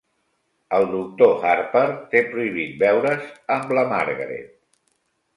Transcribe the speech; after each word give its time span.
El 0.75 0.85
Doctor 0.93 1.43
Harper 1.49 1.83
té 2.13 2.21
prohibit 2.31 2.71
veure's 2.83 3.27
amb 3.57 3.75
la 3.79 3.83
Margaret. 3.93 4.57